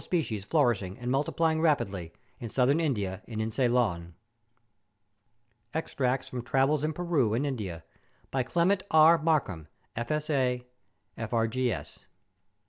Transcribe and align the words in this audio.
species 0.01 0.43
flourishing 0.43 0.97
and 0.97 1.11
multiplying 1.11 1.61
rapidly 1.61 2.11
in 2.39 2.49
Southern 2.49 2.79
India 2.79 3.21
and 3.27 3.39
in 3.39 3.51
Ceylon. 3.51 4.15
Extracts 5.75 6.27
from 6.27 6.41
Travels 6.41 6.83
in 6.83 6.91
Pern 6.91 7.35
and 7.35 7.45
India, 7.45 7.83
by 8.31 8.41
Clement 8.41 8.81
E. 8.91 9.17
Markham, 9.21 9.67
F.S.A., 9.95 10.65
F.E.Gr.S. 11.19 11.99